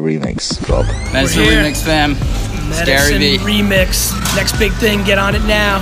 remix, 0.00 0.66
Rob? 0.68 0.86
Medicine 1.12 1.42
here. 1.42 1.62
Remix 1.62 1.82
fam. 1.82 2.12
Medicine 2.70 2.86
Scary 2.86 3.38
remix. 3.38 4.12
Next 4.34 4.58
big 4.58 4.72
thing. 4.74 5.04
Get 5.04 5.18
on 5.18 5.34
it 5.34 5.44
now. 5.44 5.78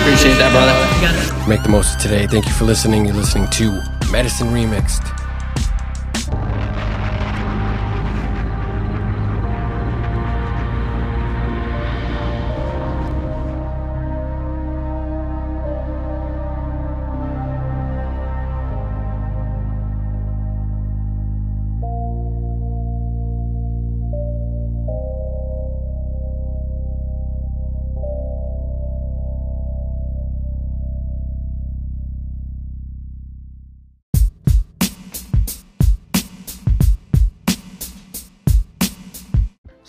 Appreciate 0.00 0.38
that, 0.38 0.50
brother. 0.52 0.72
Got 1.04 1.44
it. 1.44 1.48
Make 1.48 1.62
the 1.62 1.68
most 1.68 1.96
of 1.96 2.00
today. 2.00 2.26
Thank 2.26 2.46
you 2.46 2.52
for 2.52 2.64
listening. 2.64 3.04
You're 3.04 3.14
listening 3.14 3.48
to 3.50 3.82
Medicine 4.10 4.48
Remixed. 4.48 5.19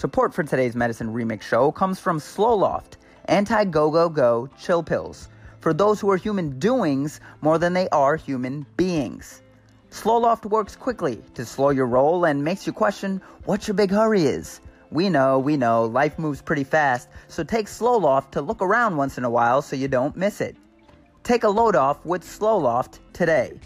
Support 0.01 0.33
for 0.33 0.41
today's 0.41 0.75
Medicine 0.75 1.13
Remix 1.13 1.43
show 1.43 1.71
comes 1.71 1.99
from 1.99 2.17
Slowloft, 2.17 2.93
anti 3.25 3.65
go 3.65 3.91
go 3.91 4.09
go 4.09 4.49
chill 4.59 4.81
pills, 4.81 5.29
for 5.59 5.75
those 5.75 5.99
who 5.99 6.09
are 6.09 6.17
human 6.17 6.57
doings 6.57 7.19
more 7.41 7.59
than 7.59 7.73
they 7.73 7.87
are 7.89 8.15
human 8.15 8.65
beings. 8.77 9.43
Slowloft 9.91 10.45
works 10.45 10.75
quickly 10.75 11.21
to 11.35 11.45
slow 11.45 11.69
your 11.69 11.85
roll 11.85 12.25
and 12.25 12.43
makes 12.43 12.65
you 12.65 12.73
question 12.73 13.21
what 13.45 13.67
your 13.67 13.75
big 13.75 13.91
hurry 13.91 14.23
is. 14.23 14.59
We 14.89 15.07
know, 15.07 15.37
we 15.37 15.55
know, 15.55 15.85
life 15.85 16.17
moves 16.17 16.41
pretty 16.41 16.63
fast, 16.63 17.07
so 17.27 17.43
take 17.43 17.67
Slowloft 17.67 18.31
to 18.31 18.41
look 18.41 18.63
around 18.63 18.97
once 18.97 19.19
in 19.19 19.23
a 19.23 19.29
while 19.29 19.61
so 19.61 19.75
you 19.75 19.87
don't 19.87 20.17
miss 20.17 20.41
it. 20.41 20.55
Take 21.21 21.43
a 21.43 21.49
load 21.49 21.75
off 21.75 22.03
with 22.03 22.23
Slowloft 22.23 22.97
today. 23.13 23.59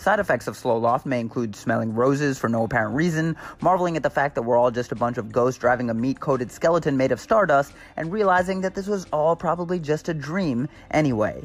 Side 0.00 0.18
effects 0.18 0.46
of 0.46 0.56
Slowloft 0.56 1.04
may 1.04 1.20
include 1.20 1.54
smelling 1.54 1.94
roses 1.94 2.38
for 2.38 2.48
no 2.48 2.64
apparent 2.64 2.94
reason, 2.94 3.36
marveling 3.60 3.98
at 3.98 4.02
the 4.02 4.08
fact 4.08 4.34
that 4.34 4.40
we're 4.40 4.56
all 4.56 4.70
just 4.70 4.92
a 4.92 4.94
bunch 4.94 5.18
of 5.18 5.30
ghosts 5.30 5.60
driving 5.60 5.90
a 5.90 5.94
meat 5.94 6.20
coated 6.20 6.50
skeleton 6.50 6.96
made 6.96 7.12
of 7.12 7.20
stardust, 7.20 7.74
and 7.98 8.10
realizing 8.10 8.62
that 8.62 8.74
this 8.74 8.86
was 8.86 9.04
all 9.12 9.36
probably 9.36 9.78
just 9.78 10.08
a 10.08 10.14
dream 10.14 10.66
anyway. 10.92 11.42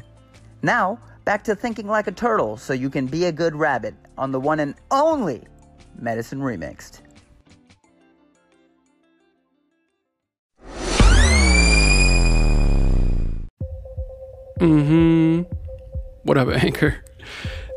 Now, 0.62 0.98
back 1.26 1.44
to 1.44 1.54
thinking 1.54 1.86
like 1.86 2.06
a 2.06 2.12
turtle 2.12 2.56
so 2.56 2.72
you 2.72 2.88
can 2.88 3.04
be 3.06 3.26
a 3.26 3.32
good 3.32 3.54
rabbit 3.54 3.94
on 4.16 4.32
the 4.32 4.40
one 4.40 4.58
and 4.60 4.74
only 4.90 5.42
Medicine 5.98 6.40
Remixed. 6.40 7.00
Mm-hmm. 14.58 15.42
What 16.22 16.38
up, 16.38 16.48
Anchor? 16.48 17.04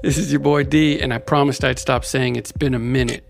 This 0.02 0.18
is 0.18 0.32
your 0.32 0.40
boy 0.40 0.64
D, 0.64 1.02
and 1.02 1.14
I 1.14 1.18
promised 1.18 1.62
I'd 1.66 1.78
stop 1.78 2.06
saying 2.06 2.38
it's 2.38 2.54
been 2.54 2.74
a 2.74 2.80
minute. 2.80 3.22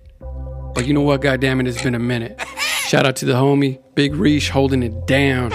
But 0.76 0.86
you 0.86 0.94
know 0.94 1.02
what, 1.02 1.22
goddammit, 1.22 1.67
it's 1.67 1.81
been 1.81 1.95
a 1.95 2.00
minute. 2.00 2.39
Shout 2.86 3.08
out 3.08 3.16
to 3.17 3.26
the 3.26 3.34
homie, 3.34 3.81
Big 3.95 4.14
Reesh, 4.14 4.50
holding 4.50 4.84
it 4.84 5.08
down. 5.08 5.50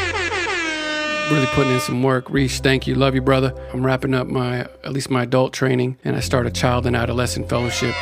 Really 1.31 1.47
putting 1.53 1.73
in 1.73 1.79
some 1.79 2.03
work. 2.03 2.27
Reesh, 2.27 2.61
thank 2.61 2.89
you. 2.89 2.97
Love 2.97 3.15
you, 3.15 3.23
brother. 3.23 3.55
I'm 3.73 3.87
wrapping 3.87 4.13
up 4.13 4.27
my, 4.27 4.63
at 4.63 4.93
least 4.93 5.09
my 5.09 5.23
adult 5.23 5.53
training, 5.53 5.99
and 6.03 6.17
I 6.17 6.21
start 6.21 6.47
a 6.49 6.51
child 6.51 6.85
and 6.85 6.97
adolescent 6.97 7.49
fellowship 7.49 7.95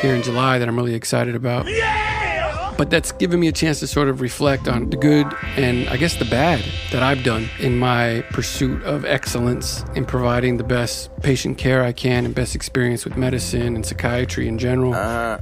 here 0.00 0.14
in 0.14 0.22
July 0.22 0.58
that 0.60 0.68
I'm 0.68 0.76
really 0.76 0.94
excited 0.94 1.34
about. 1.34 1.66
But 2.80 2.88
that's 2.88 3.12
given 3.12 3.40
me 3.40 3.48
a 3.48 3.52
chance 3.52 3.80
to 3.80 3.86
sort 3.86 4.08
of 4.08 4.22
reflect 4.22 4.66
on 4.66 4.88
the 4.88 4.96
good 4.96 5.26
and 5.58 5.86
I 5.90 5.98
guess 5.98 6.16
the 6.16 6.24
bad 6.24 6.64
that 6.92 7.02
I've 7.02 7.22
done 7.22 7.46
in 7.58 7.78
my 7.78 8.24
pursuit 8.30 8.82
of 8.84 9.04
excellence 9.04 9.84
in 9.94 10.06
providing 10.06 10.56
the 10.56 10.64
best 10.64 11.10
patient 11.20 11.58
care 11.58 11.84
I 11.84 11.92
can 11.92 12.24
and 12.24 12.34
best 12.34 12.54
experience 12.54 13.04
with 13.04 13.18
medicine 13.18 13.74
and 13.76 13.84
psychiatry 13.84 14.48
in 14.48 14.56
general. 14.56 14.92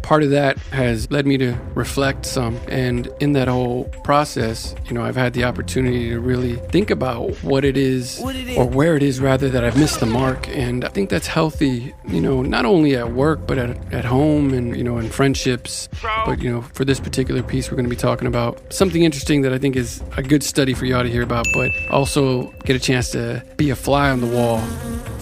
Part 0.03 0.25
of 0.25 0.31
that 0.31 0.59
has 0.73 1.09
led 1.13 1.29
me 1.29 1.39
to 1.39 1.53
reflect 1.77 2.27
some. 2.27 2.59
And 2.67 3.09
in 3.21 3.35
that 3.35 3.47
whole 3.47 3.85
process, 4.03 4.75
you 4.87 4.95
know, 4.95 5.05
I've 5.05 5.15
had 5.15 5.33
the 5.33 5.45
opportunity 5.45 6.11
to 6.11 6.19
really 6.19 6.57
think 6.73 6.91
about 6.91 7.31
what 7.45 7.65
it 7.65 7.77
is, 7.77 8.21
or 8.57 8.65
where 8.65 8.97
it 8.97 9.05
is 9.05 9.21
rather, 9.21 9.49
that 9.51 9.63
I've 9.63 9.79
missed 9.79 10.01
the 10.01 10.07
mark. 10.07 10.49
And 10.49 10.85
I 10.85 10.89
think 10.89 11.09
that's 11.09 11.29
healthy, 11.29 11.95
you 12.09 12.21
know, 12.21 12.43
not 12.43 12.65
only 12.65 12.97
at 12.97 13.13
work, 13.13 13.47
but 13.47 13.59
at, 13.59 13.95
at 13.95 14.05
home 14.05 14.53
and, 14.53 14.77
you 14.77 14.83
know, 14.83 14.99
in 14.99 15.09
friendships. 15.09 15.89
But, 16.27 16.43
you 16.43 16.51
know, 16.51 16.63
for 16.63 16.85
this 16.85 16.99
particular 16.99 17.28
piece, 17.47 17.71
we're 17.71 17.77
going 17.77 17.85
to 17.85 17.91
be 17.91 17.97
talking 17.97 18.27
about. 18.27 18.61
Something 18.73 19.03
interesting 19.03 19.43
that 19.43 19.53
I 19.53 19.59
think 19.59 19.77
is 19.77 20.03
a 20.17 20.23
good 20.23 20.43
study 20.43 20.75
for 20.75 20.87
y'all 20.87 21.03
to 21.03 21.11
hear 21.11 21.23
about, 21.23 21.47
but 21.55 21.71
also 21.91 22.49
get 22.65 22.75
a 22.75 22.81
chance 22.81 23.11
to 23.11 23.43
be 23.57 23.71
a 23.71 23.77
fly 23.77 24.11
on 24.11 24.21
the 24.21 24.27
wall 24.27 24.59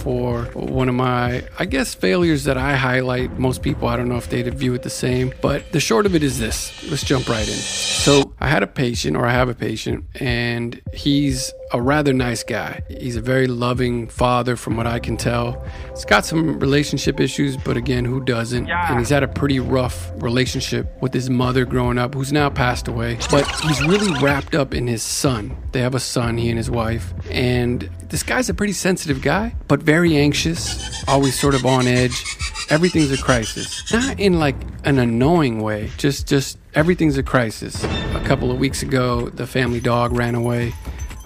for 0.06 0.44
one 0.54 0.88
of 0.88 0.94
my, 0.94 1.42
I 1.58 1.64
guess, 1.64 1.92
failures 1.92 2.44
that 2.44 2.56
I 2.56 2.76
highlight. 2.76 3.40
Most 3.40 3.60
people, 3.60 3.88
I 3.88 3.96
don't 3.96 4.08
know 4.08 4.18
if 4.18 4.30
they'd 4.30 4.54
view 4.54 4.72
it 4.74 4.84
the 4.84 4.88
same, 4.88 5.34
but 5.42 5.72
the 5.72 5.80
short 5.80 6.06
of 6.06 6.14
it 6.14 6.22
is 6.22 6.38
this. 6.38 6.88
Let's 6.88 7.02
jump 7.02 7.28
right 7.28 7.48
in. 7.48 7.54
So 7.54 8.32
I 8.38 8.46
had 8.46 8.62
a 8.62 8.68
patient, 8.68 9.16
or 9.16 9.26
I 9.26 9.32
have 9.32 9.48
a 9.48 9.54
patient, 9.54 10.04
and 10.20 10.80
he's 10.92 11.52
a 11.72 11.82
rather 11.82 12.12
nice 12.12 12.44
guy. 12.44 12.82
He's 12.88 13.16
a 13.16 13.20
very 13.20 13.48
loving 13.48 14.06
father, 14.06 14.54
from 14.54 14.76
what 14.76 14.86
I 14.86 15.00
can 15.00 15.16
tell. 15.16 15.66
He's 15.90 16.04
got 16.04 16.24
some 16.24 16.60
relationship 16.60 17.18
issues, 17.18 17.56
but 17.56 17.76
again, 17.76 18.04
who 18.04 18.20
doesn't? 18.20 18.70
And 18.70 19.00
he's 19.00 19.08
had 19.08 19.24
a 19.24 19.28
pretty 19.28 19.58
rough 19.58 20.12
relationship 20.18 20.86
with 21.02 21.12
his 21.12 21.28
mother 21.28 21.64
growing 21.64 21.98
up, 21.98 22.14
who's 22.14 22.32
now 22.32 22.48
passed 22.48 22.86
away. 22.86 23.18
But 23.28 23.44
he's 23.62 23.84
really 23.84 24.12
wrapped 24.22 24.54
up 24.54 24.72
in 24.72 24.86
his 24.86 25.02
son. 25.02 25.56
They 25.72 25.80
have 25.80 25.96
a 25.96 26.00
son, 26.00 26.38
he 26.38 26.48
and 26.48 26.58
his 26.58 26.70
wife. 26.70 27.12
And 27.28 27.90
this 28.08 28.22
guy's 28.22 28.48
a 28.48 28.54
pretty 28.54 28.72
sensitive 28.72 29.22
guy, 29.22 29.54
but 29.68 29.82
very 29.82 30.16
anxious, 30.16 31.04
always 31.08 31.38
sort 31.38 31.54
of 31.54 31.64
on 31.66 31.86
edge. 31.86 32.24
Everything's 32.70 33.12
a 33.12 33.22
crisis. 33.22 33.92
Not 33.92 34.18
in 34.18 34.38
like 34.38 34.56
an 34.84 34.98
annoying 34.98 35.60
way, 35.60 35.90
just 35.96 36.26
just 36.28 36.58
everything's 36.74 37.18
a 37.18 37.22
crisis. 37.22 37.84
A 37.84 38.22
couple 38.24 38.50
of 38.50 38.58
weeks 38.58 38.82
ago, 38.82 39.28
the 39.28 39.46
family 39.46 39.80
dog 39.80 40.12
ran 40.12 40.34
away 40.34 40.72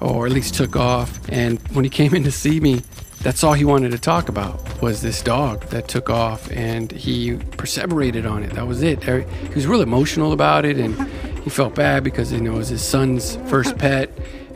or 0.01 0.27
at 0.27 0.33
least 0.33 0.55
took 0.55 0.77
off. 0.77 1.21
And 1.29 1.59
when 1.75 1.85
he 1.85 1.91
came 1.91 2.15
in 2.15 2.25
to 2.25 2.33
see 2.33 2.61
me, 2.61 2.83
that's 3.21 3.45
all 3.45 3.53
he 3.53 3.65
wanted 3.65 3.91
to 3.93 3.99
talk 3.99 4.29
about 4.29 4.81
was 4.81 5.03
this 5.03 5.23
dog 5.23 5.67
that 5.67 5.89
took 5.89 6.09
off 6.09 6.51
and 6.51 6.91
he 6.91 7.35
perseverated 7.35 8.29
on 8.31 8.43
it. 8.43 8.55
That 8.55 8.67
was 8.67 8.83
it. 8.83 9.05
He 9.05 9.55
was 9.55 9.67
real 9.67 9.83
emotional 9.83 10.33
about 10.33 10.65
it 10.65 10.79
and 10.79 10.97
he 11.43 11.51
felt 11.51 11.75
bad 11.75 12.03
because 12.03 12.33
you 12.33 12.41
know 12.41 12.55
it 12.55 12.59
was 12.59 12.69
his 12.69 12.83
son's 12.83 13.37
first 13.49 13.77
pet 13.77 14.11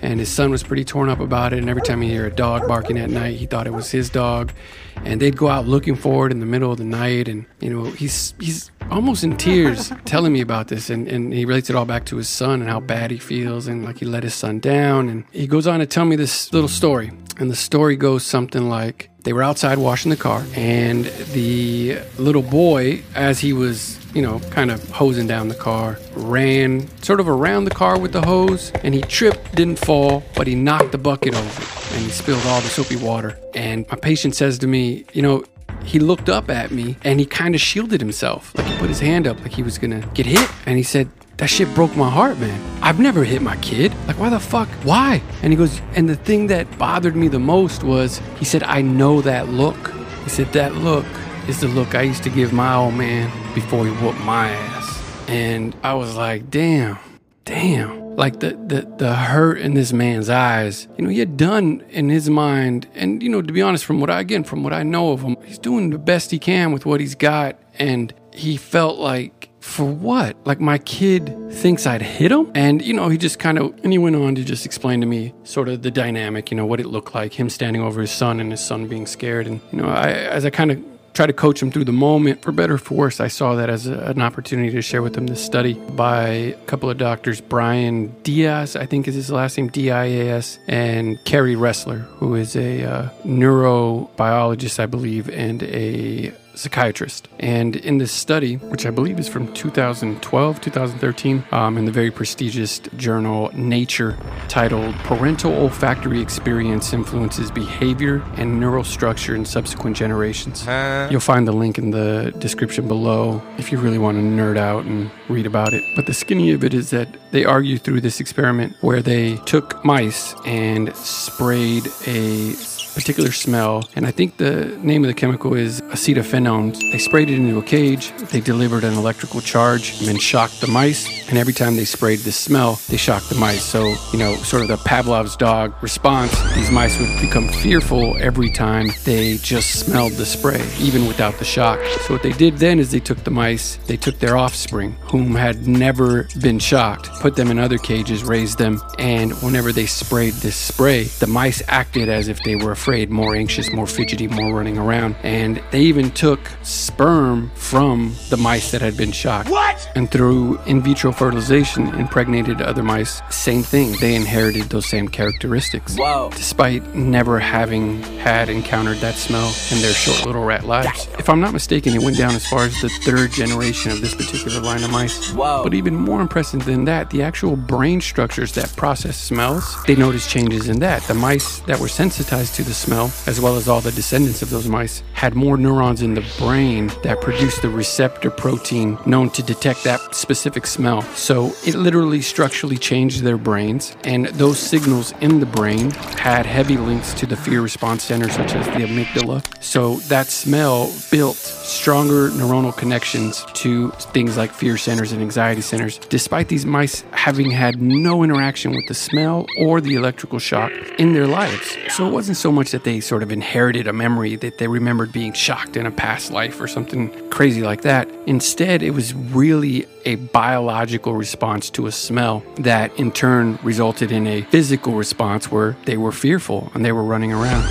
and 0.04 0.20
his 0.20 0.28
son 0.28 0.50
was 0.50 0.62
pretty 0.62 0.84
torn 0.84 1.08
up 1.08 1.18
about 1.18 1.54
it 1.54 1.58
and 1.58 1.70
every 1.70 1.80
time 1.80 2.02
he 2.02 2.10
hear 2.10 2.26
a 2.26 2.30
dog 2.30 2.68
barking 2.68 2.98
at 2.98 3.08
night 3.08 3.36
he 3.36 3.46
thought 3.46 3.66
it 3.66 3.72
was 3.72 3.90
his 3.90 4.10
dog. 4.10 4.52
And 4.96 5.20
they'd 5.20 5.36
go 5.36 5.48
out 5.48 5.66
looking 5.66 5.96
for 5.96 6.26
it 6.26 6.32
in 6.32 6.40
the 6.40 6.46
middle 6.46 6.70
of 6.70 6.78
the 6.78 6.84
night 6.84 7.26
and 7.26 7.46
you 7.60 7.70
know 7.70 7.84
he's 7.84 8.34
he's 8.38 8.70
almost 8.90 9.24
in 9.24 9.36
tears 9.36 9.92
telling 10.04 10.32
me 10.32 10.40
about 10.40 10.68
this 10.68 10.90
and, 10.90 11.08
and 11.08 11.32
he 11.32 11.44
relates 11.44 11.70
it 11.70 11.76
all 11.76 11.84
back 11.84 12.04
to 12.06 12.16
his 12.16 12.28
son 12.28 12.60
and 12.60 12.70
how 12.70 12.80
bad 12.80 13.10
he 13.10 13.18
feels 13.18 13.66
and 13.66 13.84
like 13.84 13.98
he 13.98 14.04
let 14.04 14.22
his 14.22 14.34
son 14.34 14.58
down 14.60 15.08
and 15.08 15.24
he 15.32 15.46
goes 15.46 15.66
on 15.66 15.80
to 15.80 15.86
tell 15.86 16.04
me 16.04 16.16
this 16.16 16.52
little 16.52 16.68
story 16.68 17.10
and 17.38 17.50
the 17.50 17.56
story 17.56 17.96
goes 17.96 18.24
something 18.24 18.68
like 18.68 19.10
they 19.24 19.32
were 19.32 19.42
outside 19.42 19.78
washing 19.78 20.10
the 20.10 20.16
car 20.16 20.44
and 20.54 21.06
the 21.32 21.98
little 22.18 22.42
boy 22.42 23.02
as 23.14 23.40
he 23.40 23.52
was 23.52 23.98
you 24.14 24.22
know 24.22 24.38
kind 24.50 24.70
of 24.70 24.88
hosing 24.90 25.26
down 25.26 25.48
the 25.48 25.54
car 25.54 25.98
ran 26.14 26.86
sort 27.02 27.20
of 27.20 27.28
around 27.28 27.64
the 27.64 27.70
car 27.70 27.98
with 27.98 28.12
the 28.12 28.22
hose 28.22 28.70
and 28.82 28.94
he 28.94 29.00
tripped 29.02 29.54
didn't 29.54 29.78
fall 29.78 30.22
but 30.36 30.46
he 30.46 30.54
knocked 30.54 30.92
the 30.92 30.98
bucket 30.98 31.34
over 31.34 31.94
and 31.94 32.04
he 32.04 32.10
spilled 32.10 32.44
all 32.46 32.60
the 32.60 32.68
soapy 32.68 32.96
water. 32.96 33.38
And 33.54 33.86
my 33.88 33.96
patient 33.96 34.34
says 34.34 34.58
to 34.58 34.66
me 34.66 35.04
you 35.12 35.22
know 35.22 35.44
he 35.84 35.98
looked 35.98 36.28
up 36.28 36.50
at 36.50 36.70
me 36.70 36.96
and 37.04 37.20
he 37.20 37.26
kind 37.26 37.54
of 37.54 37.60
shielded 37.60 38.00
himself. 38.00 38.54
Like 38.56 38.66
he 38.66 38.76
put 38.78 38.88
his 38.88 39.00
hand 39.00 39.26
up 39.26 39.40
like 39.40 39.52
he 39.52 39.62
was 39.62 39.78
gonna 39.78 40.00
get 40.14 40.26
hit. 40.26 40.48
And 40.66 40.76
he 40.76 40.82
said, 40.82 41.08
That 41.36 41.48
shit 41.48 41.72
broke 41.74 41.96
my 41.96 42.10
heart, 42.10 42.38
man. 42.38 42.60
I've 42.82 43.00
never 43.00 43.24
hit 43.24 43.42
my 43.42 43.56
kid. 43.56 43.92
Like, 44.06 44.18
why 44.18 44.30
the 44.30 44.40
fuck? 44.40 44.68
Why? 44.82 45.22
And 45.42 45.52
he 45.52 45.56
goes, 45.56 45.80
And 45.94 46.08
the 46.08 46.16
thing 46.16 46.48
that 46.48 46.78
bothered 46.78 47.16
me 47.16 47.28
the 47.28 47.38
most 47.38 47.82
was 47.82 48.20
he 48.38 48.44
said, 48.44 48.62
I 48.62 48.82
know 48.82 49.20
that 49.22 49.48
look. 49.48 49.92
He 50.24 50.30
said, 50.30 50.52
That 50.52 50.74
look 50.74 51.06
is 51.48 51.60
the 51.60 51.68
look 51.68 51.94
I 51.94 52.02
used 52.02 52.22
to 52.24 52.30
give 52.30 52.52
my 52.52 52.74
old 52.74 52.94
man 52.94 53.30
before 53.54 53.84
he 53.84 53.92
whooped 53.92 54.20
my 54.20 54.50
ass. 54.50 55.28
And 55.28 55.76
I 55.82 55.94
was 55.94 56.16
like, 56.16 56.50
Damn, 56.50 56.98
damn 57.44 58.03
like 58.16 58.40
the, 58.40 58.50
the 58.66 58.82
the 58.98 59.14
hurt 59.14 59.58
in 59.58 59.74
this 59.74 59.92
man's 59.92 60.28
eyes 60.28 60.88
you 60.96 61.04
know 61.04 61.10
he 61.10 61.18
had 61.18 61.36
done 61.36 61.82
in 61.90 62.08
his 62.08 62.30
mind 62.30 62.86
and 62.94 63.22
you 63.22 63.28
know 63.28 63.42
to 63.42 63.52
be 63.52 63.62
honest 63.62 63.84
from 63.84 64.00
what 64.00 64.10
i 64.10 64.20
again 64.20 64.44
from 64.44 64.62
what 64.62 64.72
i 64.72 64.82
know 64.82 65.12
of 65.12 65.22
him 65.22 65.36
he's 65.44 65.58
doing 65.58 65.90
the 65.90 65.98
best 65.98 66.30
he 66.30 66.38
can 66.38 66.72
with 66.72 66.86
what 66.86 67.00
he's 67.00 67.14
got 67.14 67.58
and 67.78 68.14
he 68.32 68.56
felt 68.56 68.98
like 68.98 69.50
for 69.64 69.84
what? 69.84 70.36
Like 70.44 70.60
my 70.60 70.76
kid 70.76 71.34
thinks 71.50 71.86
i'd 71.86 72.02
hit 72.02 72.30
him 72.30 72.50
and 72.54 72.82
you 72.82 72.92
know 72.92 73.08
he 73.08 73.16
just 73.16 73.38
kind 73.38 73.58
of 73.58 73.74
and 73.82 73.92
he 73.92 73.98
went 73.98 74.14
on 74.14 74.34
to 74.34 74.44
just 74.44 74.66
explain 74.66 75.00
to 75.00 75.06
me 75.06 75.32
sort 75.44 75.68
of 75.68 75.82
the 75.82 75.90
dynamic 75.90 76.50
you 76.50 76.56
know 76.56 76.66
what 76.66 76.80
it 76.80 76.86
looked 76.86 77.14
like 77.14 77.32
him 77.32 77.48
standing 77.48 77.80
over 77.80 78.00
his 78.00 78.10
son 78.10 78.40
and 78.40 78.50
his 78.50 78.60
son 78.60 78.86
being 78.86 79.06
scared 79.06 79.46
and 79.46 79.60
you 79.72 79.80
know 79.80 79.88
i 79.88 80.10
as 80.10 80.44
i 80.44 80.50
kind 80.50 80.70
of 80.70 80.84
try 81.14 81.26
to 81.26 81.32
coach 81.32 81.60
them 81.60 81.70
through 81.70 81.84
the 81.84 81.92
moment. 81.92 82.42
For 82.42 82.52
better 82.52 82.74
or 82.74 82.94
worse, 82.94 83.20
I 83.20 83.28
saw 83.28 83.54
that 83.54 83.70
as 83.70 83.86
a, 83.86 83.98
an 84.10 84.20
opportunity 84.20 84.70
to 84.72 84.82
share 84.82 85.00
with 85.00 85.14
them 85.14 85.26
this 85.26 85.42
study 85.42 85.74
by 85.74 86.28
a 86.28 86.52
couple 86.66 86.90
of 86.90 86.98
doctors, 86.98 87.40
Brian 87.40 88.08
Dias, 88.22 88.76
I 88.76 88.84
think 88.84 89.08
is 89.08 89.14
his 89.14 89.30
last 89.30 89.56
name, 89.56 89.68
D 89.68 89.90
I 89.90 90.04
A 90.04 90.28
S, 90.30 90.58
and 90.68 91.24
Kerry 91.24 91.54
Ressler, 91.54 92.00
who 92.18 92.34
is 92.34 92.56
a 92.56 92.84
uh, 92.84 93.08
neurobiologist, 93.24 94.78
I 94.80 94.86
believe, 94.86 95.30
and 95.30 95.62
a 95.62 96.34
psychiatrist. 96.54 97.28
And 97.38 97.76
in 97.76 97.98
this 97.98 98.12
study, 98.12 98.56
which 98.56 98.86
I 98.86 98.90
believe 98.90 99.18
is 99.18 99.28
from 99.28 99.52
2012, 99.54 100.60
2013, 100.60 101.44
um, 101.52 101.78
in 101.78 101.84
the 101.84 101.92
very 101.92 102.10
prestigious 102.10 102.80
journal 102.96 103.50
Nature, 103.54 104.16
titled 104.48 104.94
Parental 104.96 105.52
Olfactory 105.52 106.20
Experience 106.20 106.92
Influences 106.92 107.50
Behavior 107.50 108.22
and 108.36 108.60
Neural 108.60 108.84
Structure 108.84 109.34
in 109.34 109.44
Subsequent 109.44 109.96
Generations. 109.96 110.64
You'll 111.10 111.20
find 111.20 111.46
the 111.46 111.52
link 111.52 111.78
in 111.78 111.90
the 111.90 112.32
description 112.38 112.88
below 112.88 113.42
if 113.58 113.72
you 113.72 113.78
really 113.78 113.98
want 113.98 114.16
to 114.18 114.22
nerd 114.22 114.56
out 114.56 114.84
and 114.84 115.10
read 115.28 115.46
about 115.46 115.72
it. 115.72 115.82
But 115.96 116.06
the 116.06 116.14
skinny 116.14 116.52
of 116.52 116.64
it 116.64 116.74
is 116.74 116.90
that 116.90 117.08
they 117.30 117.44
argue 117.44 117.78
through 117.78 118.00
this 118.00 118.20
experiment 118.20 118.76
where 118.80 119.02
they 119.02 119.36
took 119.38 119.84
mice 119.84 120.34
and 120.44 120.94
sprayed 120.96 121.86
a 122.06 122.52
particular 122.94 123.32
smell, 123.32 123.88
and 123.96 124.06
I 124.06 124.10
think 124.10 124.36
the 124.36 124.66
name 124.82 125.04
of 125.04 125.08
the 125.08 125.14
chemical 125.14 125.54
is 125.54 125.80
acetophenone. 125.82 126.74
They 126.92 126.98
sprayed 126.98 127.28
it 127.28 127.34
into 127.34 127.58
a 127.58 127.62
cage, 127.62 128.12
they 128.30 128.40
delivered 128.40 128.84
an 128.84 128.94
electrical 128.94 129.40
charge, 129.40 129.98
and 129.98 130.08
then 130.08 130.18
shocked 130.18 130.60
the 130.60 130.68
mice. 130.68 131.28
And 131.28 131.38
every 131.38 131.52
time 131.52 131.76
they 131.76 131.84
sprayed 131.84 132.20
this 132.20 132.36
smell, 132.36 132.80
they 132.88 132.96
shocked 132.96 133.28
the 133.28 133.34
mice. 133.34 133.64
So, 133.64 133.94
you 134.12 134.18
know, 134.18 134.36
sort 134.36 134.62
of 134.62 134.68
the 134.68 134.76
Pavlov's 134.76 135.36
dog 135.36 135.74
response, 135.82 136.32
these 136.54 136.70
mice 136.70 136.98
would 136.98 137.20
become 137.20 137.48
fearful 137.48 138.16
every 138.18 138.50
time 138.50 138.88
they 139.04 139.38
just 139.38 139.80
smelled 139.80 140.12
the 140.12 140.26
spray, 140.26 140.64
even 140.78 141.06
without 141.06 141.38
the 141.38 141.44
shock. 141.44 141.80
So, 142.02 142.14
what 142.14 142.22
they 142.22 142.32
did 142.32 142.58
then 142.58 142.78
is 142.78 142.90
they 142.90 143.00
took 143.00 143.24
the 143.24 143.30
mice, 143.30 143.76
they 143.86 143.96
took 143.96 144.18
their 144.18 144.36
offspring, 144.36 144.92
whom 145.02 145.34
had 145.34 145.66
never 145.66 146.28
been 146.40 146.58
shocked, 146.58 147.08
put 147.20 147.36
them 147.36 147.50
in 147.50 147.58
other 147.58 147.78
cages, 147.78 148.22
raised 148.22 148.58
them, 148.58 148.80
and 148.98 149.32
whenever 149.42 149.72
they 149.72 149.86
sprayed 149.86 150.34
this 150.34 150.56
spray, 150.56 151.04
the 151.04 151.26
mice 151.26 151.62
acted 151.68 152.08
as 152.08 152.28
if 152.28 152.42
they 152.44 152.56
were 152.56 152.74
afraid, 152.84 153.08
more 153.08 153.34
anxious, 153.34 153.72
more 153.72 153.86
fidgety, 153.86 154.28
more 154.28 154.54
running 154.54 154.76
around. 154.76 155.16
And 155.22 155.62
they 155.70 155.80
even 155.80 156.10
took 156.10 156.38
sperm 156.62 157.50
from 157.54 158.14
the 158.28 158.36
mice 158.36 158.72
that 158.72 158.82
had 158.82 158.94
been 158.94 159.10
shocked. 159.10 159.48
What? 159.48 159.90
And 159.94 160.10
through 160.10 160.60
in 160.66 160.82
vitro 160.82 161.10
fertilization, 161.10 161.94
impregnated 161.94 162.60
other 162.60 162.82
mice. 162.82 163.22
Same 163.30 163.62
thing. 163.62 163.92
They 164.02 164.14
inherited 164.14 164.64
those 164.64 164.84
same 164.84 165.08
characteristics. 165.08 165.96
Whoa. 165.96 166.28
Despite 166.36 166.94
never 166.94 167.38
having 167.38 168.02
had 168.18 168.50
encountered 168.50 168.98
that 168.98 169.14
smell 169.14 169.54
in 169.72 169.80
their 169.80 169.94
short 169.94 170.26
little 170.26 170.44
rat 170.44 170.66
lives. 170.66 171.08
If 171.18 171.30
I'm 171.30 171.40
not 171.40 171.54
mistaken, 171.54 171.94
it 171.94 172.02
went 172.02 172.18
down 172.18 172.34
as 172.34 172.46
far 172.46 172.64
as 172.64 172.78
the 172.82 172.90
third 172.90 173.32
generation 173.32 173.92
of 173.92 174.02
this 174.02 174.14
particular 174.14 174.60
line 174.60 174.84
of 174.84 174.90
mice. 174.90 175.32
Whoa. 175.32 175.62
But 175.64 175.72
even 175.72 175.94
more 175.94 176.20
impressive 176.20 176.66
than 176.66 176.84
that, 176.84 177.08
the 177.08 177.22
actual 177.22 177.56
brain 177.56 178.02
structures 178.02 178.52
that 178.52 178.76
process 178.76 179.16
smells, 179.16 179.82
they 179.86 179.96
noticed 179.96 180.28
changes 180.28 180.68
in 180.68 180.80
that. 180.80 181.02
The 181.04 181.14
mice 181.14 181.60
that 181.60 181.80
were 181.80 181.88
sensitized 181.88 182.56
to 182.56 182.62
the 182.62 182.73
smell, 182.74 183.10
as 183.26 183.40
well 183.40 183.56
as 183.56 183.68
all 183.68 183.80
the 183.80 183.92
descendants 183.92 184.42
of 184.42 184.50
those 184.50 184.68
mice, 184.68 185.02
had 185.12 185.34
more 185.34 185.56
neurons 185.56 186.02
in 186.02 186.14
the 186.14 186.24
brain 186.38 186.88
that 187.02 187.20
produced 187.20 187.62
the 187.62 187.68
receptor 187.68 188.30
protein 188.30 188.98
known 189.06 189.30
to 189.30 189.42
detect 189.42 189.84
that 189.84 190.14
specific 190.14 190.66
smell. 190.66 191.02
So 191.14 191.52
it 191.66 191.74
literally 191.74 192.20
structurally 192.20 192.76
changed 192.76 193.22
their 193.22 193.38
brains, 193.38 193.96
and 194.04 194.26
those 194.26 194.58
signals 194.58 195.12
in 195.20 195.40
the 195.40 195.46
brain 195.46 195.90
had 195.92 196.46
heavy 196.46 196.76
links 196.76 197.14
to 197.14 197.26
the 197.26 197.36
fear 197.36 197.60
response 197.60 198.02
center, 198.02 198.28
such 198.28 198.54
as 198.54 198.66
the 198.66 198.84
amygdala. 198.86 199.44
So 199.62 199.96
that 200.08 200.26
smell 200.26 200.92
built 201.10 201.36
stronger 201.36 202.28
neuronal 202.30 202.76
connections 202.76 203.44
to 203.54 203.90
things 204.12 204.36
like 204.36 204.52
fear 204.52 204.76
centers 204.76 205.12
and 205.12 205.22
anxiety 205.22 205.60
centers, 205.60 205.98
despite 205.98 206.48
these 206.48 206.66
mice 206.66 207.04
having 207.12 207.50
had 207.50 207.80
no 207.80 208.22
interaction 208.22 208.72
with 208.72 208.86
the 208.88 208.94
smell 208.94 209.46
or 209.58 209.80
the 209.80 209.94
electrical 209.94 210.38
shock 210.38 210.72
in 210.98 211.12
their 211.12 211.26
lives. 211.26 211.76
So 211.90 212.06
it 212.06 212.12
wasn't 212.12 212.36
so 212.36 212.52
much 212.52 212.63
that 212.72 212.84
they 212.84 213.00
sort 213.00 213.22
of 213.22 213.32
inherited 213.32 213.86
a 213.86 213.92
memory 213.92 214.36
that 214.36 214.58
they 214.58 214.68
remembered 214.68 215.12
being 215.12 215.32
shocked 215.32 215.76
in 215.76 215.86
a 215.86 215.90
past 215.90 216.30
life 216.30 216.60
or 216.60 216.66
something 216.66 217.10
crazy 217.30 217.62
like 217.62 217.82
that. 217.82 218.08
Instead, 218.26 218.82
it 218.82 218.90
was 218.90 219.14
really 219.14 219.86
a 220.04 220.16
biological 220.16 221.14
response 221.14 221.70
to 221.70 221.86
a 221.86 221.92
smell 221.92 222.44
that 222.56 222.96
in 222.98 223.10
turn 223.10 223.58
resulted 223.62 224.12
in 224.12 224.26
a 224.26 224.42
physical 224.42 224.94
response 224.94 225.50
where 225.50 225.76
they 225.84 225.96
were 225.96 226.12
fearful 226.12 226.70
and 226.74 226.84
they 226.84 226.92
were 226.92 227.04
running 227.04 227.32
around. 227.32 227.64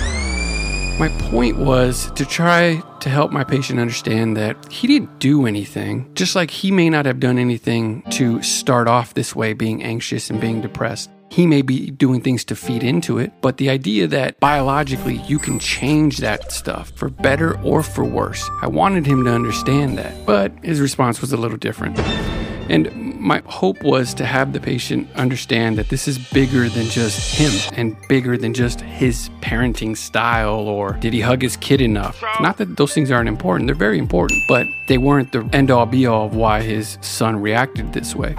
My 0.98 1.08
point 1.30 1.56
was 1.56 2.10
to 2.12 2.24
try 2.24 2.80
to 3.00 3.08
help 3.08 3.32
my 3.32 3.42
patient 3.42 3.80
understand 3.80 4.36
that 4.36 4.72
he 4.72 4.86
didn't 4.86 5.18
do 5.18 5.44
anything, 5.44 6.08
just 6.14 6.36
like 6.36 6.52
he 6.52 6.70
may 6.70 6.88
not 6.88 7.04
have 7.04 7.18
done 7.18 7.36
anything 7.36 8.02
to 8.12 8.40
start 8.44 8.86
off 8.86 9.12
this 9.12 9.34
way, 9.34 9.54
being 9.54 9.82
anxious 9.82 10.30
and 10.30 10.40
being 10.40 10.60
depressed. 10.60 11.10
He 11.34 11.48
may 11.48 11.62
be 11.62 11.90
doing 11.90 12.20
things 12.20 12.44
to 12.44 12.54
feed 12.54 12.84
into 12.84 13.18
it, 13.18 13.32
but 13.40 13.56
the 13.56 13.68
idea 13.68 14.06
that 14.06 14.38
biologically 14.38 15.16
you 15.26 15.40
can 15.40 15.58
change 15.58 16.18
that 16.18 16.52
stuff 16.52 16.90
for 16.90 17.08
better 17.08 17.60
or 17.62 17.82
for 17.82 18.04
worse, 18.04 18.48
I 18.62 18.68
wanted 18.68 19.04
him 19.04 19.24
to 19.24 19.32
understand 19.32 19.98
that. 19.98 20.24
But 20.26 20.52
his 20.62 20.80
response 20.80 21.20
was 21.20 21.32
a 21.32 21.36
little 21.36 21.56
different. 21.56 21.98
And 22.70 23.13
my 23.24 23.42
hope 23.46 23.82
was 23.82 24.12
to 24.12 24.26
have 24.26 24.52
the 24.52 24.60
patient 24.60 25.08
understand 25.14 25.78
that 25.78 25.88
this 25.88 26.06
is 26.06 26.18
bigger 26.18 26.68
than 26.68 26.84
just 26.84 27.34
him 27.34 27.72
and 27.74 27.96
bigger 28.06 28.36
than 28.36 28.52
just 28.52 28.82
his 28.82 29.30
parenting 29.40 29.96
style 29.96 30.68
or 30.68 30.92
did 30.92 31.14
he 31.14 31.22
hug 31.22 31.40
his 31.40 31.56
kid 31.56 31.80
enough. 31.80 32.22
Not 32.40 32.58
that 32.58 32.76
those 32.76 32.92
things 32.92 33.10
aren't 33.10 33.30
important, 33.30 33.66
they're 33.66 33.74
very 33.74 33.98
important, 33.98 34.42
but 34.46 34.66
they 34.88 34.98
weren't 34.98 35.32
the 35.32 35.48
end 35.54 35.70
all 35.70 35.86
be 35.86 36.06
all 36.06 36.26
of 36.26 36.36
why 36.36 36.60
his 36.60 36.98
son 37.00 37.40
reacted 37.40 37.94
this 37.94 38.14
way. 38.14 38.34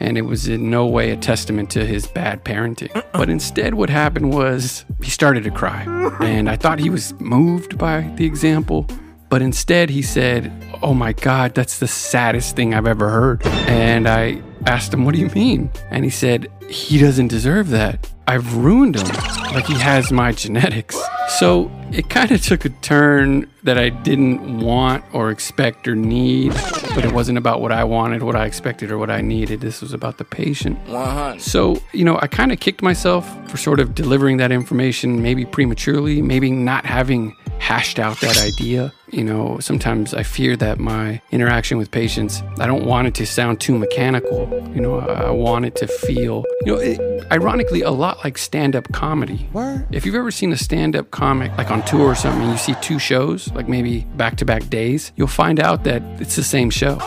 And 0.00 0.18
it 0.18 0.22
was 0.22 0.48
in 0.48 0.70
no 0.70 0.86
way 0.86 1.12
a 1.12 1.16
testament 1.16 1.70
to 1.70 1.86
his 1.86 2.08
bad 2.08 2.44
parenting. 2.44 2.90
But 3.12 3.30
instead, 3.30 3.74
what 3.74 3.90
happened 3.90 4.32
was 4.32 4.84
he 5.04 5.10
started 5.10 5.44
to 5.44 5.52
cry. 5.52 5.84
And 6.20 6.50
I 6.50 6.56
thought 6.56 6.80
he 6.80 6.90
was 6.90 7.14
moved 7.20 7.78
by 7.78 8.10
the 8.16 8.26
example. 8.26 8.88
But 9.28 9.42
instead, 9.42 9.90
he 9.90 10.02
said, 10.02 10.52
Oh 10.82 10.94
my 10.94 11.12
God, 11.12 11.54
that's 11.54 11.78
the 11.78 11.88
saddest 11.88 12.56
thing 12.56 12.74
I've 12.74 12.86
ever 12.86 13.10
heard. 13.10 13.46
And 13.46 14.08
I 14.08 14.42
asked 14.66 14.92
him, 14.94 15.04
What 15.04 15.14
do 15.14 15.20
you 15.20 15.28
mean? 15.28 15.70
And 15.90 16.04
he 16.04 16.10
said, 16.10 16.50
He 16.68 16.98
doesn't 16.98 17.28
deserve 17.28 17.68
that. 17.70 18.10
I've 18.26 18.56
ruined 18.56 18.96
him. 18.96 19.08
Like 19.52 19.66
he 19.66 19.74
has 19.74 20.12
my 20.12 20.30
genetics. 20.30 20.96
So 21.38 21.68
it 21.90 22.08
kind 22.08 22.30
of 22.30 22.40
took 22.40 22.64
a 22.64 22.68
turn 22.68 23.50
that 23.64 23.76
I 23.76 23.88
didn't 23.88 24.60
want 24.60 25.04
or 25.12 25.30
expect 25.30 25.88
or 25.88 25.96
need, 25.96 26.52
but 26.94 27.04
it 27.04 27.12
wasn't 27.12 27.38
about 27.38 27.60
what 27.60 27.72
I 27.72 27.82
wanted, 27.82 28.22
what 28.22 28.36
I 28.36 28.46
expected, 28.46 28.92
or 28.92 28.98
what 28.98 29.10
I 29.10 29.20
needed. 29.20 29.60
This 29.60 29.80
was 29.80 29.92
about 29.92 30.18
the 30.18 30.24
patient. 30.24 30.78
100. 30.88 31.40
So, 31.40 31.82
you 31.92 32.04
know, 32.04 32.18
I 32.22 32.28
kind 32.28 32.52
of 32.52 32.60
kicked 32.60 32.82
myself 32.82 33.26
for 33.50 33.56
sort 33.56 33.80
of 33.80 33.96
delivering 33.96 34.36
that 34.36 34.52
information 34.52 35.20
maybe 35.20 35.44
prematurely, 35.44 36.22
maybe 36.22 36.52
not 36.52 36.86
having 36.86 37.34
hashed 37.58 37.98
out 37.98 38.20
that 38.20 38.38
idea. 38.40 38.92
You 39.12 39.24
know, 39.24 39.58
sometimes 39.58 40.14
I 40.14 40.22
fear 40.22 40.56
that 40.56 40.78
my 40.78 41.20
interaction 41.32 41.78
with 41.78 41.90
patients, 41.90 42.42
I 42.58 42.66
don't 42.66 42.84
want 42.84 43.08
it 43.08 43.14
to 43.16 43.26
sound 43.26 43.60
too 43.60 43.76
mechanical. 43.76 44.48
You 44.74 44.80
know, 44.80 45.00
I 45.00 45.30
want 45.30 45.64
it 45.64 45.74
to 45.76 45.86
feel, 45.88 46.44
you 46.64 46.72
know, 46.72 46.78
it, 46.78 47.26
ironically, 47.32 47.82
a 47.82 47.90
lot 47.90 48.22
like 48.22 48.38
stand 48.38 48.76
up 48.76 48.92
comedy. 48.92 49.48
Word. 49.52 49.86
If 49.90 50.06
you've 50.06 50.14
ever 50.14 50.30
seen 50.30 50.52
a 50.52 50.56
stand 50.56 50.94
up 50.94 51.10
comic, 51.10 51.56
like 51.58 51.70
on 51.70 51.84
tour 51.84 52.06
or 52.06 52.14
something, 52.14 52.42
and 52.42 52.52
you 52.52 52.58
see 52.58 52.74
two 52.80 52.98
shows, 52.98 53.50
like 53.52 53.68
maybe 53.68 54.00
back 54.16 54.36
to 54.36 54.44
back 54.44 54.68
days, 54.70 55.12
you'll 55.16 55.26
find 55.26 55.58
out 55.58 55.84
that 55.84 56.02
it's 56.20 56.36
the 56.36 56.44
same 56.44 56.70
show. 56.70 56.98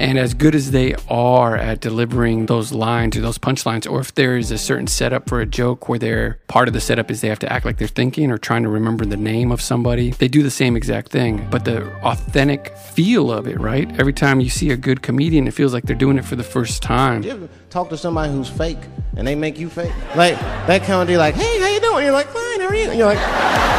And 0.00 0.18
as 0.18 0.32
good 0.32 0.54
as 0.54 0.70
they 0.70 0.94
are 1.10 1.58
at 1.58 1.80
delivering 1.80 2.46
those 2.46 2.72
lines 2.72 3.18
or 3.18 3.20
those 3.20 3.36
punchlines, 3.36 3.88
or 3.88 4.00
if 4.00 4.14
there 4.14 4.38
is 4.38 4.50
a 4.50 4.56
certain 4.56 4.86
setup 4.86 5.28
for 5.28 5.42
a 5.42 5.46
joke 5.46 5.90
where 5.90 5.98
they're 5.98 6.38
part 6.48 6.68
of 6.68 6.74
the 6.74 6.80
setup 6.80 7.10
is 7.10 7.20
they 7.20 7.28
have 7.28 7.38
to 7.40 7.52
act 7.52 7.66
like 7.66 7.76
they're 7.76 7.86
thinking 7.86 8.30
or 8.30 8.38
trying 8.38 8.62
to 8.62 8.70
remember 8.70 9.04
the 9.04 9.18
name 9.18 9.52
of 9.52 9.60
somebody, 9.60 10.12
they 10.12 10.26
do 10.26 10.42
the 10.42 10.50
same 10.50 10.74
exact 10.74 11.12
thing. 11.12 11.46
But 11.50 11.66
the 11.66 11.92
authentic 12.02 12.74
feel 12.78 13.30
of 13.30 13.46
it, 13.46 13.60
right? 13.60 13.88
Every 14.00 14.14
time 14.14 14.40
you 14.40 14.48
see 14.48 14.70
a 14.70 14.76
good 14.76 15.02
comedian, 15.02 15.46
it 15.46 15.52
feels 15.52 15.74
like 15.74 15.84
they're 15.84 15.94
doing 15.94 16.16
it 16.16 16.24
for 16.24 16.34
the 16.34 16.44
first 16.44 16.82
time. 16.82 17.22
You 17.22 17.32
ever 17.32 17.48
talk 17.68 17.90
to 17.90 17.98
somebody 17.98 18.32
who's 18.32 18.48
fake 18.48 18.78
and 19.18 19.26
they 19.26 19.34
make 19.34 19.58
you 19.58 19.68
fake? 19.68 19.92
Like 20.16 20.40
that 20.66 20.82
kind 20.84 21.10
of 21.10 21.16
like, 21.18 21.34
hey, 21.34 21.60
how 21.60 21.68
you 21.68 21.80
doing? 21.80 22.04
You're 22.04 22.14
like, 22.14 22.28
fine, 22.28 22.60
how 22.60 22.68
are 22.68 22.74
you? 22.74 22.88
And 22.88 22.98
you're 22.98 23.06
like, 23.06 23.69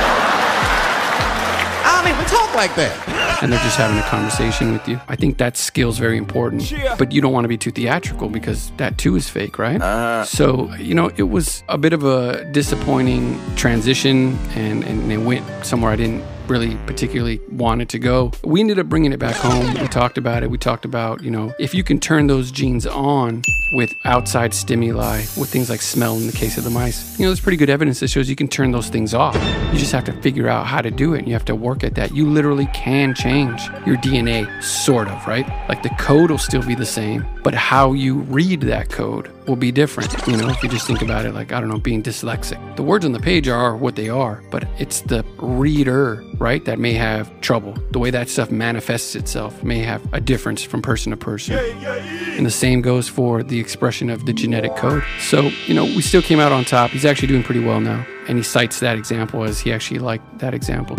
don't 2.02 2.14
even 2.14 2.26
talk 2.26 2.54
like 2.56 2.76
that. 2.76 3.42
and 3.44 3.52
they're 3.52 3.60
just 3.64 3.78
having 3.78 3.98
a 3.98 4.04
conversation 4.04 4.74
with 4.74 4.88
you. 4.88 5.00
I 5.08 5.16
think 5.16 5.38
that 5.38 5.58
skill's 5.58 5.98
very 5.98 6.18
important. 6.18 6.72
But 6.98 7.12
you 7.12 7.22
don't 7.22 7.34
want 7.34 7.46
to 7.46 7.48
be 7.50 7.58
too 7.58 7.72
theatrical 7.72 8.30
because 8.30 8.72
that 8.78 8.98
too 8.98 9.16
is 9.16 9.30
fake, 9.30 9.58
right? 9.58 9.82
Uh-huh. 9.82 10.24
So, 10.26 10.74
you 10.76 10.94
know, 10.96 11.12
it 11.18 11.24
was 11.24 11.64
a 11.70 11.78
bit 11.78 11.94
of 11.94 12.04
a 12.04 12.44
disappointing 12.52 13.40
transition 13.56 14.38
and, 14.56 14.84
and 14.84 15.12
it 15.12 15.18
went 15.18 15.46
somewhere 15.66 15.92
I 15.92 15.96
didn't 15.96 16.24
really 16.52 16.76
particularly 16.86 17.40
wanted 17.50 17.88
to 17.90 17.98
go. 17.98 18.32
We 18.44 18.60
ended 18.60 18.78
up 18.78 18.88
bringing 18.88 19.14
it 19.14 19.20
back 19.20 19.36
home. 19.38 19.74
We 19.82 19.88
talked 19.88 20.18
about 20.18 20.44
it. 20.44 20.52
We 20.52 20.58
talked 20.58 20.84
about, 20.84 21.24
you 21.24 21.32
know, 21.32 21.54
if 21.60 21.74
you 21.74 21.82
can 21.82 21.98
turn 21.98 22.28
those 22.28 22.52
genes 22.52 22.86
on 22.86 23.42
with 23.74 23.96
outside 24.04 24.54
stimuli, 24.54 25.20
with 25.38 25.50
things 25.50 25.70
like 25.70 25.82
smell 25.82 26.18
in 26.18 26.28
the 26.28 26.34
case 26.34 26.58
of 26.58 26.66
the 26.66 26.70
mice, 26.70 27.18
you 27.18 27.24
know, 27.24 27.30
there's 27.30 27.40
pretty 27.40 27.56
good 27.56 27.70
evidence 27.70 28.02
that 28.02 28.10
shows 28.10 28.30
you 28.30 28.36
can 28.36 28.50
turn 28.50 28.72
those 28.72 28.90
things 28.90 29.14
off. 29.14 29.36
You 29.72 29.80
just 29.80 29.94
have 29.94 30.04
to 30.06 30.22
figure 30.22 30.50
out 30.50 30.68
how 30.68 30.82
to 30.82 30.92
do 30.92 31.14
it 31.14 31.20
and 31.20 31.28
you 31.28 31.34
have 31.34 31.46
to 31.46 31.56
work 31.56 31.86
at 31.86 31.96
that. 31.96 32.14
You 32.14 32.30
literally 32.30 32.68
can 32.74 33.16
change 33.16 33.62
your 33.86 33.96
DNA, 33.98 34.62
sort 34.62 35.08
of, 35.08 35.26
right? 35.26 35.48
Like 35.70 35.84
the 35.84 35.90
code 35.92 36.32
will 36.32 36.38
still 36.38 36.64
be 36.64 36.76
the 36.76 36.86
same, 36.86 37.26
but 37.44 37.54
how 37.54 37.94
you 37.94 38.20
read 38.20 38.62
that 38.62 38.90
code 38.90 39.30
will 39.48 39.56
be 39.56 39.72
different. 39.72 40.16
You 40.28 40.38
know, 40.38 40.50
if 40.50 40.62
you 40.62 40.70
just 40.70 40.86
think 40.86 41.02
about 41.02 41.26
it 41.26 41.34
like, 41.34 41.52
I 41.52 41.60
don't 41.60 41.70
know, 41.70 41.80
being 41.80 42.04
dyslexic. 42.04 42.76
The 42.76 42.84
words 42.84 43.04
on 43.06 43.12
the 43.12 43.20
page 43.20 43.48
are 43.48 43.76
what 43.76 43.96
they 43.96 44.10
are, 44.10 44.44
but 44.52 44.68
it's 44.78 45.02
the 45.02 45.26
reader, 45.38 46.24
right, 46.38 46.64
that 46.66 46.80
may 46.80 46.94
have 46.94 47.42
trouble. 47.42 47.74
The 47.92 48.00
way 48.00 48.12
that 48.12 48.30
stuff 48.30 48.52
manifests 48.52 49.16
itself 49.16 49.64
may 49.64 49.80
have 49.80 50.02
a 50.14 50.22
difference 50.22 50.64
from 50.64 50.82
person 50.82 51.12
to 51.12 51.18
person. 51.18 51.56
And 51.56 52.46
the 52.46 52.52
same 52.52 52.82
goes 52.82 53.08
for 53.08 53.44
the 53.44 53.60
expression 53.60 54.10
of 54.10 54.26
the 54.26 54.34
genetic 54.34 54.76
code. 54.76 55.04
So, 55.20 55.50
you 55.66 55.74
know, 55.74 55.86
we 55.86 56.02
still 56.02 56.22
came 56.22 56.40
out 56.40 56.52
on 56.52 56.66
top. 56.66 56.92
He's 56.92 57.06
actually 57.06 57.30
doing 57.30 57.44
pretty 57.44 57.64
well 57.64 57.82
now. 57.82 58.06
And 58.28 58.38
he 58.38 58.44
cites 58.44 58.80
that 58.82 58.98
example 58.98 59.44
as 59.44 59.60
he 59.60 59.74
actually 59.74 60.00
liked 60.00 60.40
that 60.40 60.54
example. 60.54 60.96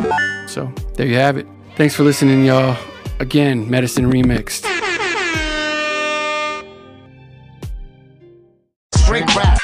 So 0.48 0.72
there 0.94 1.06
you 1.06 1.16
have 1.16 1.36
it. 1.36 1.46
Thanks 1.76 1.94
for 1.94 2.02
listening, 2.02 2.44
y'all. 2.44 2.76
Again, 3.20 3.70
Medicine 3.70 4.10
Remixed. 4.10 4.71
Straight 9.12 9.36
rap. 9.36 9.58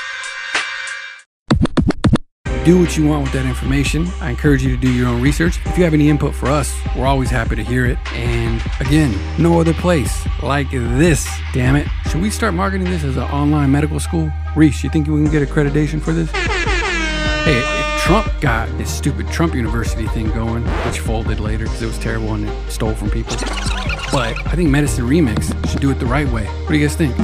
do 2.67 2.78
what 2.78 2.99
you 2.99 3.07
want 3.07 3.23
with 3.23 3.33
that 3.33 3.47
information. 3.47 4.07
I 4.21 4.28
encourage 4.28 4.62
you 4.62 4.76
to 4.76 4.76
do 4.76 4.93
your 4.93 5.09
own 5.09 5.23
research. 5.23 5.59
If 5.64 5.78
you 5.78 5.85
have 5.85 5.95
any 5.95 6.11
input 6.11 6.35
for 6.35 6.49
us, 6.49 6.78
we're 6.95 7.07
always 7.07 7.31
happy 7.31 7.57
to 7.57 7.64
hear 7.64 7.87
it. 7.87 7.97
And 8.12 8.62
again, 8.78 9.19
no 9.38 9.59
other 9.59 9.73
place 9.73 10.26
like 10.43 10.71
this. 10.71 11.26
Damn 11.55 11.76
it. 11.76 11.87
Should 12.11 12.21
we 12.21 12.28
start 12.28 12.52
marketing 12.52 12.90
this 12.90 13.05
as 13.05 13.17
an 13.17 13.23
online 13.23 13.73
medical 13.73 13.99
school? 13.99 14.31
Reese, 14.55 14.85
you 14.85 14.90
think 14.90 15.07
we 15.07 15.23
can 15.23 15.33
get 15.33 15.49
accreditation 15.49 15.99
for 16.02 16.12
this? 16.12 16.31
Hey, 16.31 17.57
if 17.57 17.78
Trump 18.09 18.41
got 18.41 18.71
his 18.81 18.88
stupid 18.88 19.29
Trump 19.29 19.55
University 19.55 20.07
thing 20.07 20.31
going, 20.31 20.65
which 20.87 20.99
folded 20.99 21.41
later 21.41 21.65
because 21.65 21.83
it 21.83 21.87
was 21.88 21.99
terrible 21.99 22.33
and 22.33 22.49
it 22.49 22.71
stole 22.71 22.95
from 22.95 23.11
people. 23.11 23.37
But 24.11 24.35
I 24.47 24.53
think 24.55 24.71
Medicine 24.71 25.05
Remix 25.05 25.53
should 25.71 25.83
do 25.83 25.91
it 25.91 25.99
the 25.99 26.07
right 26.07 26.27
way. 26.29 26.47
What 26.47 26.69
do 26.69 26.79
you 26.79 26.88
guys 26.88 26.97
think? 26.97 27.15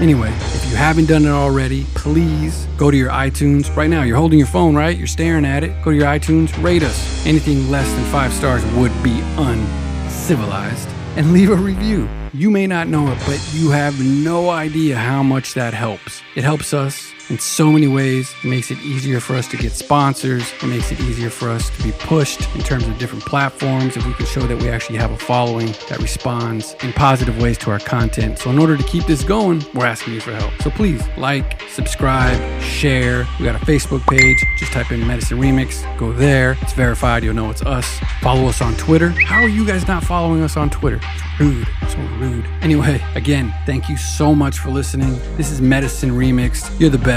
Anyway, 0.00 0.30
if 0.30 0.68
you 0.68 0.74
haven't 0.74 1.06
done 1.06 1.26
it 1.26 1.30
already, 1.30 1.84
please 1.94 2.66
go 2.76 2.90
to 2.90 2.96
your 2.96 3.10
iTunes. 3.10 3.72
Right 3.76 3.88
now, 3.88 4.02
you're 4.02 4.16
holding 4.16 4.40
your 4.40 4.48
phone, 4.48 4.74
right? 4.74 4.98
You're 4.98 5.06
staring 5.06 5.44
at 5.44 5.62
it. 5.62 5.80
Go 5.84 5.92
to 5.92 5.96
your 5.96 6.06
iTunes, 6.06 6.60
rate 6.60 6.82
us. 6.82 7.24
Anything 7.24 7.70
less 7.70 7.88
than 7.92 8.04
five 8.06 8.32
stars 8.32 8.64
would 8.74 8.90
be 9.00 9.20
uncivilized. 9.36 10.88
And 11.14 11.32
leave 11.32 11.50
a 11.50 11.54
review. 11.54 12.08
You 12.32 12.50
may 12.50 12.66
not 12.66 12.88
know 12.88 13.06
it, 13.12 13.18
but 13.26 13.40
you 13.52 13.70
have 13.70 14.04
no 14.04 14.50
idea 14.50 14.96
how 14.96 15.22
much 15.22 15.54
that 15.54 15.72
helps. 15.72 16.20
It 16.34 16.42
helps 16.42 16.74
us 16.74 17.12
in 17.30 17.38
so 17.38 17.70
many 17.70 17.86
ways. 17.86 18.32
It 18.42 18.48
makes 18.48 18.70
it 18.70 18.78
easier 18.80 19.20
for 19.20 19.36
us 19.36 19.46
to 19.48 19.56
get 19.56 19.72
sponsors. 19.72 20.52
It 20.62 20.66
makes 20.66 20.92
it 20.92 21.00
easier 21.00 21.30
for 21.30 21.50
us 21.50 21.70
to 21.70 21.82
be 21.82 21.92
pushed 21.92 22.40
in 22.54 22.62
terms 22.62 22.86
of 22.86 22.98
different 22.98 23.24
platforms. 23.24 23.96
If 23.96 24.06
we 24.06 24.14
can 24.14 24.26
show 24.26 24.40
that 24.40 24.60
we 24.60 24.68
actually 24.68 24.98
have 24.98 25.10
a 25.10 25.18
following 25.18 25.68
that 25.88 25.98
responds 26.00 26.74
in 26.82 26.92
positive 26.92 27.40
ways 27.40 27.58
to 27.58 27.70
our 27.70 27.78
content. 27.78 28.38
So, 28.38 28.50
in 28.50 28.58
order 28.58 28.76
to 28.76 28.82
keep 28.84 29.06
this 29.06 29.22
going, 29.24 29.64
we're 29.74 29.86
asking 29.86 30.14
you 30.14 30.20
for 30.20 30.32
help. 30.32 30.52
So, 30.62 30.70
please 30.70 31.02
like, 31.16 31.62
subscribe, 31.70 32.62
share. 32.62 33.26
We 33.38 33.44
got 33.44 33.60
a 33.60 33.64
Facebook 33.64 34.06
page. 34.08 34.44
Just 34.58 34.72
type 34.72 34.90
in 34.90 35.06
Medicine 35.06 35.38
Remix. 35.38 35.82
Go 35.98 36.12
there. 36.12 36.56
It's 36.62 36.72
verified. 36.72 37.24
You'll 37.24 37.34
know 37.34 37.50
it's 37.50 37.62
us. 37.62 37.98
Follow 38.20 38.46
us 38.46 38.60
on 38.60 38.74
Twitter. 38.74 39.10
How 39.10 39.40
are 39.40 39.48
you 39.48 39.66
guys 39.66 39.86
not 39.86 40.04
following 40.04 40.42
us 40.42 40.56
on 40.56 40.70
Twitter? 40.70 41.00
Rude. 41.38 41.68
So 41.88 41.98
rude. 42.18 42.46
Anyway, 42.60 43.02
again, 43.14 43.54
thank 43.66 43.88
you 43.88 43.96
so 43.96 44.34
much 44.34 44.58
for 44.58 44.70
listening. 44.70 45.18
This 45.36 45.50
is 45.50 45.60
Medicine 45.60 46.10
Remixed. 46.10 46.78
You're 46.80 46.90
the 46.90 46.98
best. 46.98 47.11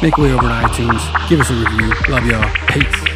Make 0.00 0.16
way 0.16 0.32
over 0.32 0.42
to 0.42 0.48
iTunes. 0.48 1.28
Give 1.28 1.40
us 1.40 1.50
a 1.50 1.54
review. 1.54 1.92
Love 2.08 2.24
y'all. 2.24 2.48
Peace. 2.68 3.09